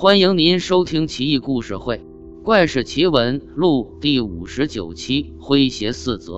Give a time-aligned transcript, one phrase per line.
[0.00, 1.96] 欢迎您收听《奇异故事会·
[2.44, 6.34] 怪事奇闻录》第五十九期《诙谐四则》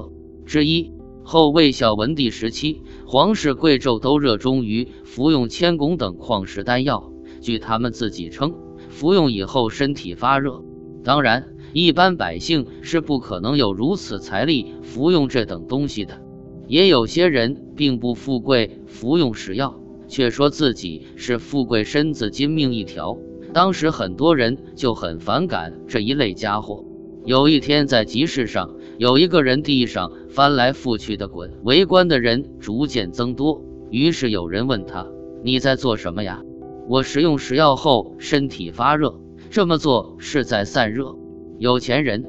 [0.46, 0.92] 之一。
[1.22, 7.12] 后魏孝文帝时期，皇室贵胄都热衷于服用千汞等矿石丹药。
[7.42, 8.54] 据他们自己称，
[8.88, 10.62] 服用以后身体发热。
[11.04, 16.22] 当然，一般百姓是不可能有如此财力服用这等东西的。
[16.66, 23.18] 也有些人并不富贵，服用食药，却说自己是富贵身子金命一条。
[23.52, 26.84] 当时很多人就很反感这一类家伙。
[27.24, 33.62] 有一天在集市上，有一个人地上翻来覆去的滚，围观的人逐渐增多。
[33.91, 35.06] 于是有人问他
[35.44, 36.42] ：“你在做什么呀
[36.88, 41.14] ？”“我食用食药后身体发热，这么做是在散热。”
[41.58, 42.24] 有钱人，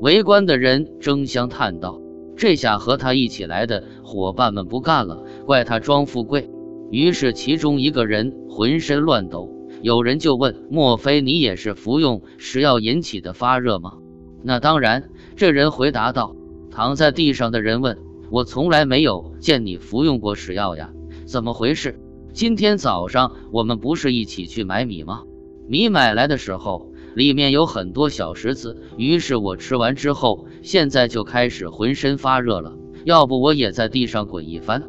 [0.00, 2.00] 围观的人争相叹道
[2.36, 6.50] ：“这下和他一起来的伙伴们不干了，怪他装富贵。”
[6.92, 9.55] 于是其中一个人浑身乱抖。
[9.86, 13.92] 有人就问：“莫非你也是服用食药引起的发热吗？”
[14.42, 16.34] 那当然，这人回答道。
[16.72, 17.96] 躺在地上的人问
[18.32, 20.90] ：“我从来没有见你服用过食药呀，
[21.24, 22.00] 怎么回事？”
[22.34, 25.22] 今天早上我们不是一起去买米吗？
[25.68, 32.76] 米买来的时候里面有很多小石子，于是我吃完之后，现在就开始浑身发热了。
[33.04, 34.82] 要不我也在地上滚一番？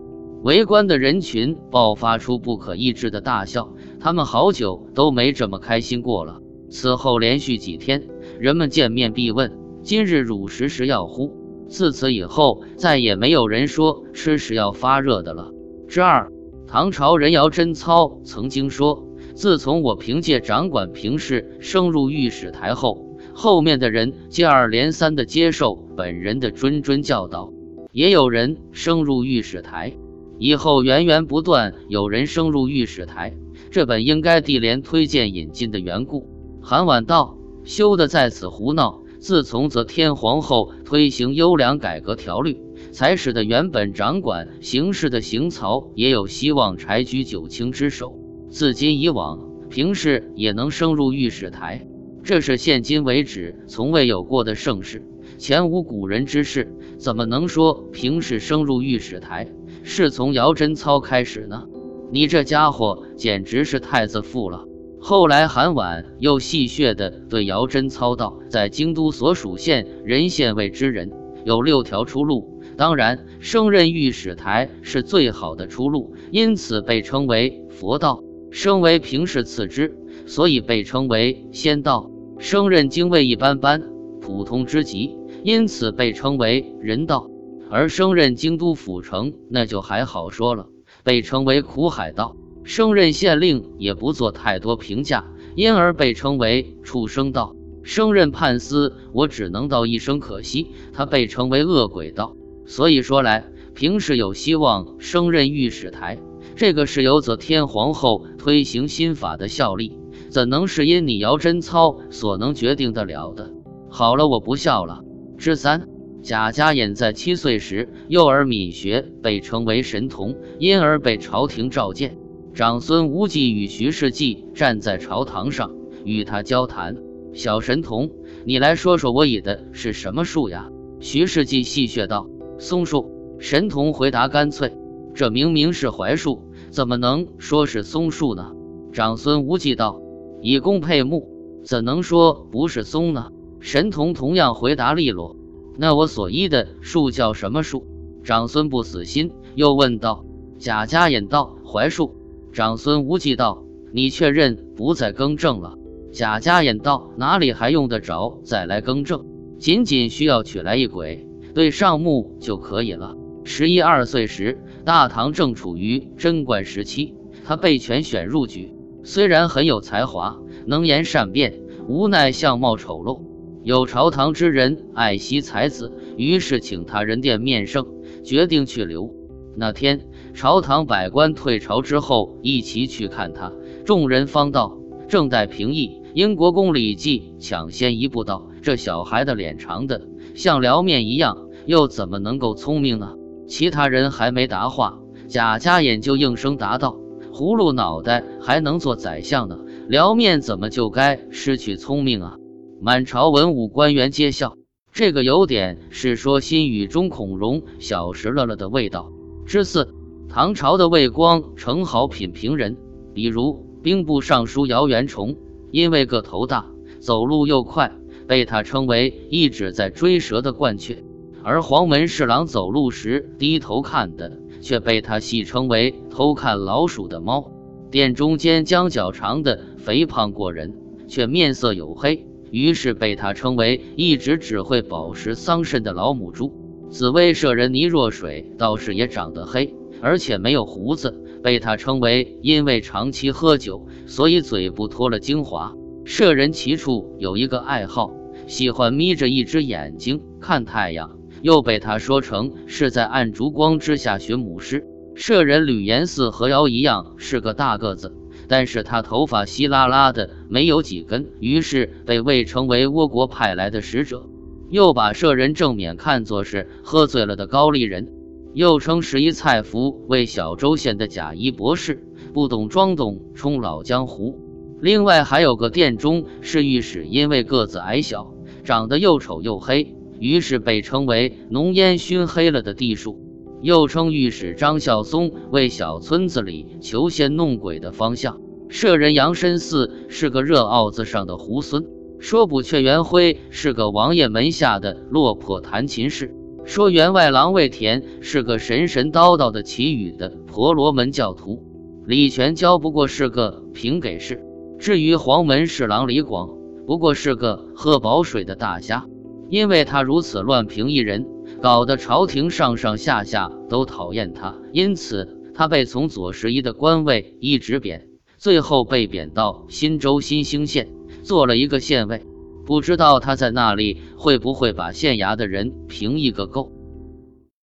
[0.44, 3.74] 围观的人群爆发出不可抑制的大笑。
[4.00, 6.40] 他们好久都没这么开心过了。
[6.70, 8.08] 此后连续几天，
[8.40, 11.34] 人们见面必问：“今日汝食食药乎？”
[11.68, 15.52] 自此以后，再也没有人说吃食药发热的了。
[15.88, 16.32] 之二，
[16.68, 27.52] 唐朝人姚贞操曾经说：“自从我凭借掌管平氏升入御史台后，后面的人接二连三地接受本人的谆谆教导。”
[27.92, 29.94] 也有人升入御史台
[30.40, 33.34] 以后，源源不断有人升入御史台。
[33.72, 36.28] 这本应该帝廉推荐引进的缘故。
[36.62, 39.04] 韩婉道休得在此胡闹。
[39.20, 48.16] 自从则天皇后推行优良改革条律，才使得原本掌管刑事的行曹也有希望柴居九卿之首。
[48.52, 51.88] 自今以往，平氏也能升入御史台，
[52.24, 55.03] 这是现今为止从未有过的盛世，
[55.38, 56.74] 前无古人之事。
[56.98, 59.48] 怎么能说平氏升入御史台
[59.84, 61.66] 是从姚贞操开始呢？
[62.12, 64.66] 你这家伙简直是太自负了！
[65.00, 71.12] 后来韩婉又戏谑地对姚贞操道：“在京都所属县人县尉之人
[71.46, 79.96] 有六条出路，当然升任御史台是最好的出路，因此被称为佛道；升为平氏次之，
[80.26, 82.09] 所以被称为仙道；
[82.40, 83.84] 升任京尉一般般，
[84.20, 85.16] 普通之极，
[85.47, 87.30] 因此被称为人道；
[87.72, 90.68] 而升任京都府城，那就还好说了。”
[91.06, 92.35] 被称为苦海道，
[92.66, 95.24] 升任县令也不做太多评价，
[95.56, 97.56] 因而被称为畜生道。
[97.81, 102.35] 升任判司，我只能道一声可惜，他被称为恶鬼道。
[102.66, 106.19] 所以说来，平时有希望升任御史台，
[106.58, 109.97] 这个是由则天皇后推行新法的效力，
[110.28, 113.53] 怎能是因你姚贞操所能决定得了的？
[113.90, 115.06] 好了，我不笑了。
[115.38, 115.88] 之三。
[116.24, 122.18] 贾家隐在七岁时，幼儿敏学，被称为神童，因而被朝廷召见。
[122.53, 125.72] 长孙无忌与徐世绩站在朝堂上，
[126.03, 126.97] 与他交谈。
[127.34, 128.09] 小神童，
[128.46, 130.70] 你来说说我倚的是什么树呀？
[131.00, 132.28] 徐世绩戏谑道
[132.58, 134.74] ：“松树。”神童回答干脆
[135.14, 138.52] ：“这明明是槐树，怎么能说是松树呢？”
[138.92, 140.02] 长孙无忌道
[140.42, 141.30] ：“以公配木，
[141.64, 145.35] 怎能说不是松呢？”神童同样回答利落。
[145.78, 147.85] 那我所依的树叫什么树？
[148.23, 150.25] 长孙不死心，又问道。
[150.57, 152.16] 贾家隐道：槐树。
[152.51, 155.78] 长孙无忌道：你确认不再更正了？
[156.12, 159.25] 贾家隐道：哪里还用得着再来更正？
[159.59, 163.16] 仅仅需要取来一鬼对上目就可以了。
[163.44, 167.16] 十一二岁时，大唐正处于贞观时期，
[167.46, 168.73] 他被全选入举，
[169.03, 173.22] 虽然很有才华，能言善辩，无奈相貌丑陋。
[173.67, 177.85] 有朝堂之人爱惜才子，于是请他人殿面圣，
[178.23, 179.14] 决定去留。
[179.58, 183.52] 那天，朝堂百官退朝之后，一齐去看他。
[183.84, 184.78] 众人方道，
[185.09, 193.16] 正待评议，英国公李绩抢先一步道：“这小孩的脸长的像撩面一样，又怎么能够聪明呢？”
[193.49, 194.97] 其他人还没答话，
[195.28, 196.97] 贾家眼就应声答道
[197.35, 199.59] ：“葫芦脑袋还能做宰相呢，
[199.90, 202.37] 撩面怎么就该失去聪明啊？”
[202.79, 204.56] 满朝文武官员皆笑，
[204.94, 209.12] 这个有点《世说新语》中孔融小时了了的味道。
[209.47, 209.96] 之四，
[210.29, 212.78] 唐朝的魏光成好品评人，
[213.16, 215.35] 比如兵部尚书姚元崇、
[215.72, 216.68] 因为个头大，
[217.00, 217.91] 走路又快，
[218.28, 220.97] 被他称为一直在追蛇的鹳雀；
[221.41, 227.52] 而黄门侍郎走路时低头看的，却被他戏称为偷看老鼠的猫。
[227.90, 230.76] 殿中间将脚长的肥胖过人，
[231.08, 236.53] 却面色黝黑，于是被他称为一直只会饱食桑葚的老母猪。
[236.90, 245.73] 紫薇舍人倪若水倒是也长得黑，而且没有胡子，被他称为因为长期喝酒，所以嘴部脱了精华。
[246.05, 248.14] 舍人其处有一个爱好，
[248.47, 254.85] 喜欢眯着一只眼睛看太阳，又被他说成是在暗烛光之下学母诗。
[255.16, 258.15] 舍人吕岩寺和瑶一样是个大个子，
[258.48, 264.27] 但是他头发稀拉拉的，没有几根，于是被魏称为倭国派来的使者。
[264.70, 268.10] 又把舍人正面看作是喝醉了的高丽人，
[268.53, 272.03] 又称十一蔡福为小州县的假医博士，
[272.34, 274.39] 不懂装懂，充老江湖。
[274.82, 283.20] 另外还有个殿中侍御史，因为个子矮小，长得又丑又黑，于是被称为浓烟熏黑了的地术。
[283.62, 288.39] 又称御史张孝松为小村子里求仙弄鬼的方向。
[288.70, 291.86] 舍人杨申寺是个热傲子上的猢狲。
[292.20, 296.34] 说补阙元辉是个王爷门下的落魄弹琴士，
[296.65, 301.63] 说员外郎魏田是个神神叨叨的祈雨的婆罗门教徒，
[302.08, 304.44] 李全交不过是个平给事，
[304.80, 306.50] 至于黄门侍郎李广，
[306.88, 309.06] 不过是个喝饱水的大虾，
[309.50, 311.27] 因为他如此乱评一人，
[311.62, 320.88] 搞得朝廷上上下下都讨厌他，因此他被从左拾遗的官位一直贬，最后被贬到新州新兴县。
[321.24, 322.24] 做了一个县尉，
[322.65, 326.72] 不知道他在那里会不会把县衙的人评一个够。